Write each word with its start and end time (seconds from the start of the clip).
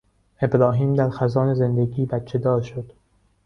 ابراهیم 0.41 0.93
در 0.95 1.09
خزان 1.09 1.53
زندگی 1.53 2.05
بچهدار 2.05 2.61
شد. 2.61 2.91